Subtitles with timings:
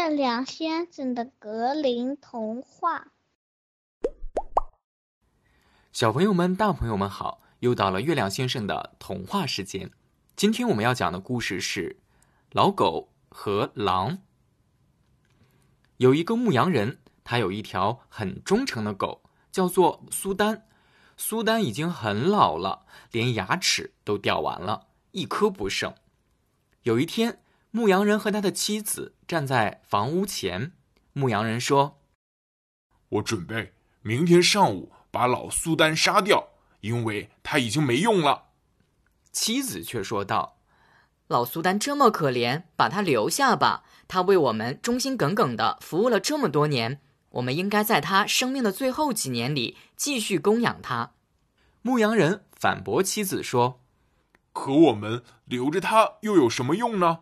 [0.00, 3.08] 月亮先生的格林童话。
[5.92, 9.90] 小朋友们、大朋友们好，又到了月亮先生的童话时间。
[10.36, 11.90] 今天我们要讲的故事是
[12.52, 14.12] 《老狗和狼》。
[15.98, 19.20] 有一个牧羊人，他有一条很忠诚的狗，
[19.52, 20.66] 叫做苏丹。
[21.18, 25.94] 苏丹已经很老了，连牙齿都掉完了，一颗不剩。
[26.84, 27.42] 有一天，
[27.72, 30.72] 牧羊人和他的妻子站在房屋前。
[31.12, 32.00] 牧羊人说
[33.08, 36.48] ：“我准备明天上午把老苏丹杀掉，
[36.80, 38.46] 因为他已经没用了。”
[39.32, 40.58] 妻子却说道
[41.28, 43.84] ：“老苏丹这么可怜，把他留下吧。
[44.08, 51.12] 他为我们忠心耿耿的服务了这么多年，我们应该在他生命的最后几年里继续供养他。”
[51.82, 53.80] 牧羊人反驳妻子说。
[54.52, 57.20] 可我们留着他又有什么用呢？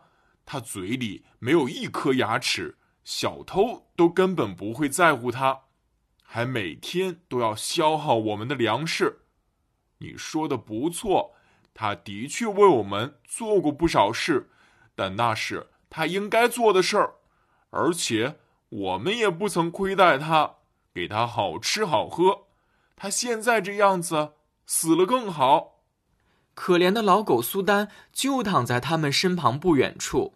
[0.50, 5.64] 它嘴里没有一颗牙齿，小偷都根本不会在乎它，
[6.22, 9.18] 还每天都要消耗我们的粮食。
[9.98, 11.34] 你说的不错，
[11.74, 14.48] 他的确为我们做过不少事，
[14.94, 17.16] 但那是他应该做的事儿，
[17.68, 18.36] 而且
[18.70, 20.54] 我们也不曾亏待他，
[20.94, 22.46] 给他好吃好喝。
[22.96, 24.32] 他现在这样子，
[24.64, 25.82] 死了更好。
[26.54, 30.34] 可怜的老狗苏丹就躺在他们身旁不远处，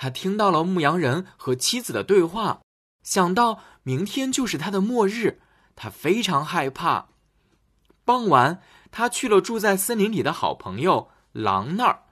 [0.00, 2.60] 他听到了牧羊人和妻子的对话，
[3.02, 5.40] 想到明天就是他的末日，
[5.74, 7.08] 他非常害怕。
[8.04, 12.04] 傍晚，他去了住在森林里的好朋友狼那儿，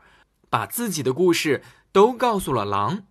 [0.51, 3.05] 把自己的故事都告诉了狼，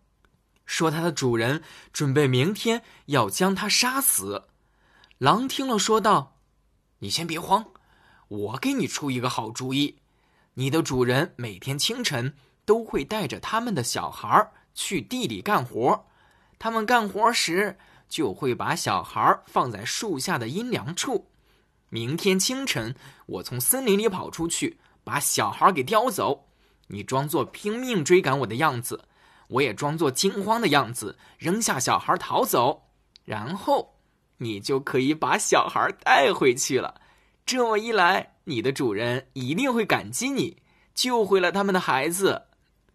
[0.66, 4.50] 说他的主人准备明天要将他杀死。
[5.20, 6.36] 狼听了，说道
[7.00, 7.66] ：“你先别慌，
[8.28, 10.00] 我给你出一个好主意。”
[10.56, 16.06] 你的主人每天清晨都会带着他们的小孩儿去地里干活，
[16.60, 17.76] 他们干活时
[18.08, 21.28] 就会把小孩放在树下的阴凉处。
[21.90, 22.94] 明天清晨，
[23.26, 26.46] 我从森林里跑出去，把小孩给叼走。
[26.88, 29.06] 你装作拼命追赶我的样子，
[29.48, 32.84] 我也装作惊慌的样子，扔下小孩逃走。
[33.24, 33.96] 然后，
[34.38, 37.02] 你就可以把小孩带回去了。
[37.46, 38.34] 这么一来。
[38.48, 40.62] 你的主人一定会感激你，
[40.94, 42.44] 救回了他们的孩子，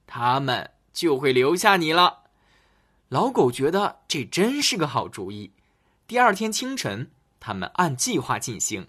[0.07, 2.21] 他们就会留下你了。
[3.09, 5.53] 老狗觉得这真是个好主意。
[6.07, 8.89] 第二天清晨，他们按计划进行。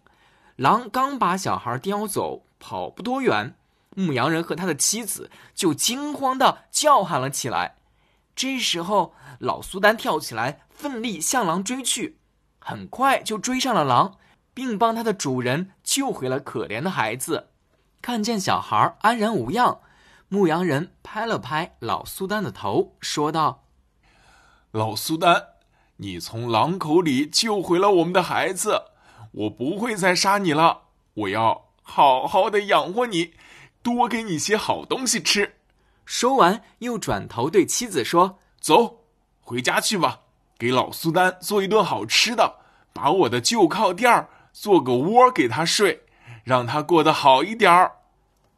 [0.55, 3.55] 狼刚把小孩叼走，跑不多远，
[3.95, 7.75] 牧羊人和他的妻子就惊慌的叫喊了起来。
[8.35, 12.17] 这时候，老苏丹跳起来，奋力向狼追去，
[12.59, 14.17] 很快就追上了狼。
[14.53, 17.47] 并帮他的主人救回了可怜的孩子。
[18.01, 19.79] 看见小孩安然无恙，
[20.33, 23.65] 牧羊人拍了拍老苏丹的头，说道
[24.71, 25.47] ：“老苏丹，
[25.97, 28.81] 你从狼口里救回了我们的孩子，
[29.31, 30.83] 我不会再杀你了。
[31.15, 33.33] 我要好好的养活你，
[33.83, 35.57] 多给你些好东西吃。”
[36.07, 39.01] 说完，又转头对妻子说：“走，
[39.41, 40.21] 回家去吧，
[40.57, 42.59] 给老苏丹做一顿好吃的，
[42.93, 46.03] 把我的旧靠垫儿。”做个窝给他睡，
[46.45, 47.97] 让他过得好一点儿。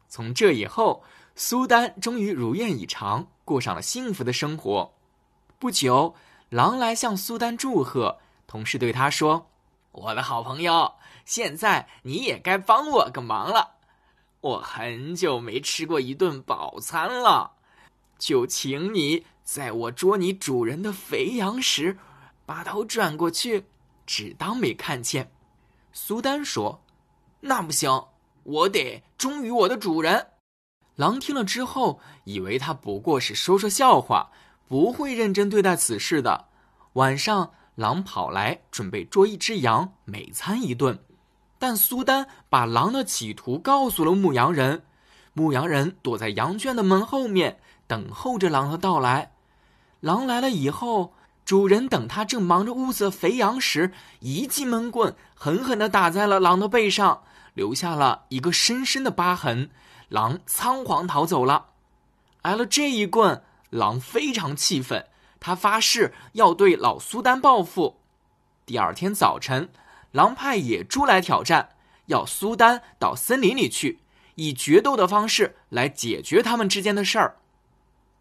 [0.08, 1.02] 从这以后，
[1.36, 4.94] 苏丹终于如愿以偿，过上了幸福的生活。
[5.58, 6.14] 不久，
[6.48, 9.50] 狼来向苏丹祝贺，同时对他说
[9.90, 10.94] ：“我的好朋友，
[11.24, 13.72] 现在你也该帮我个忙了。
[14.40, 17.52] 我很久没吃过一顿饱餐了，
[18.16, 21.98] 就请你在我捉你主人的肥羊时，
[22.46, 23.64] 把头转过去，
[24.06, 25.32] 只当没看见。”
[25.92, 26.80] 苏丹说
[27.40, 28.04] ：“那不行，
[28.44, 30.28] 我得忠于我的主人。”
[30.96, 34.30] 狼听了之后，以为他不过是说说笑话，
[34.68, 36.46] 不会认真对待此事的。
[36.94, 40.98] 晚上，狼跑来准备捉一只羊，美餐一顿。
[41.58, 44.82] 但苏丹把狼的企图告诉了牧羊人，
[45.32, 49.32] 牧羊人躲在羊圈的门后面，等候着狼的到来。
[50.00, 51.14] 狼来了以后。
[51.44, 59.68] 主人等他正忙着屋子肥羊时，一记闷棍狠狠地打在了狼的背上，留下了一个深深的疤痕。
[60.08, 61.66] 狼仓皇逃走了。
[62.42, 65.06] 挨了这一棍，狼非常气愤，
[65.40, 68.00] 他发誓要对老苏丹报复。
[68.66, 69.68] 第二天早晨，
[70.12, 71.70] 狼派野猪来挑战，
[72.06, 74.00] 要苏丹到森林里去，
[74.34, 77.36] 以决斗的方式来解决他们之间的事儿。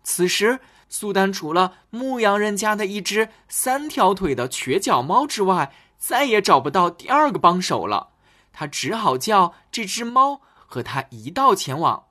[0.03, 0.59] 此时。
[0.89, 8.09] 苏丹除了牧羊人家的一只三条腿的瘸脚猫之外，再也找不到第二个帮手了。
[8.51, 10.41] 他只好叫这只猫
[10.73, 12.05] 和他一道前往。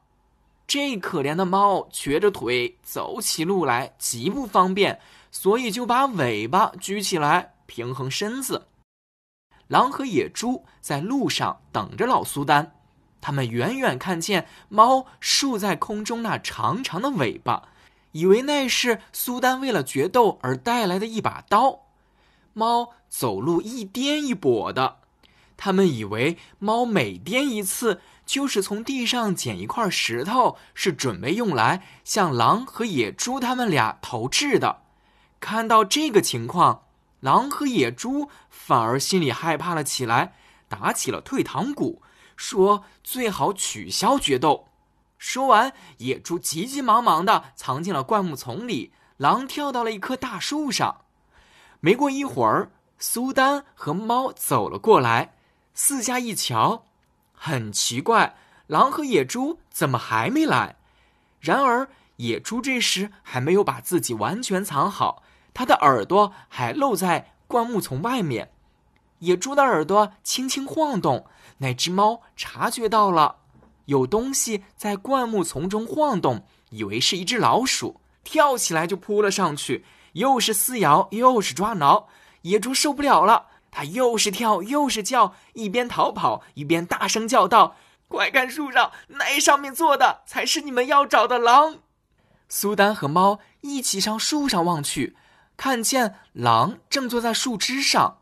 [0.69, 5.01] 这可怜的猫瘸着腿走起路来极不方便，
[5.33, 8.69] 所以就把尾巴举起来平衡身子。
[9.67, 12.77] 狼和野猪在路上等着老苏丹，
[13.21, 17.65] 他们远远看见猫竖在空中那长长的尾巴，
[18.13, 21.81] 以为那是苏丹为了决斗而带来的一把刀。
[22.53, 24.99] 猫走路一颠一跛的，
[25.57, 34.83] 他们以为猫每颠一次就是从地上捡一块石头，是准备用来向狼和野猪他们俩投掷的。
[35.41, 36.85] 看到这个情况。
[37.21, 40.35] 狼和野猪反而心里害怕了起来，
[40.69, 42.03] 打起了退堂鼓，
[42.35, 44.67] 说最好取消决斗。
[45.19, 51.03] 说完，野猪急急忙忙的藏进了灌木丛里，狼跳到了一棵大树上。
[51.79, 55.37] 没过一会儿，苏丹和猫走了过来，
[55.75, 56.85] 四下一瞧，
[57.33, 58.37] 很奇怪，
[58.67, 60.77] 狼和野猪怎么还没来？
[61.41, 65.23] 然而，野猪这时还没有把自己完全藏好。
[65.55, 68.53] 它的耳朵还露在灌木丛外面，
[69.21, 71.27] 野猪的耳朵轻轻晃动。
[71.59, 73.37] 那只猫察觉到了
[73.85, 82.09] 有东西在灌木丛中晃动，以为是一只老鼠，跳起来就扑了上去，又是撕咬又是抓挠。
[82.43, 87.75] 野猪受不了了，它又是跳又是叫，一边逃跑一边大声叫道
[88.07, 91.79] ：“快看树上，那上面坐的才是你们要找的狼！”
[92.49, 95.17] 苏丹和猫一起上树上望去。
[95.57, 98.19] 看见狼正坐在树枝上，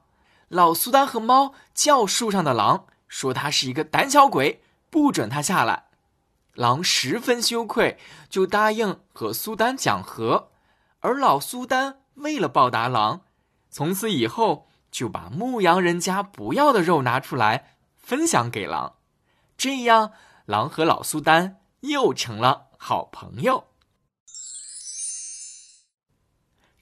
[0.48, 5.86] 老苏丹和猫叫树上的狼，说他是一个胆小鬼，不准他下来。
[6.54, 7.98] 狼十分羞愧，
[8.28, 10.50] 就答应和苏丹讲和。
[11.00, 13.22] 而老苏丹为了报答狼，
[13.70, 18.96] 从此以后就把牧羊人家不要的肉拿出来分享给狼，
[19.56, 20.12] 这样
[20.46, 23.64] 狼和老苏丹又成了好朋友。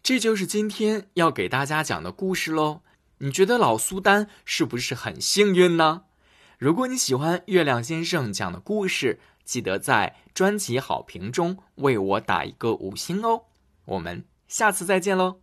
[0.02, 2.80] 这就是今天要给大家讲的故事喽。
[3.18, 6.04] 你觉得老苏丹是不是很幸运呢？
[6.56, 13.44] 如果你喜欢月亮先生讲的故事，记得在专辑好评中为我打一个五星哦。
[13.84, 15.40] 我们下次再见喽。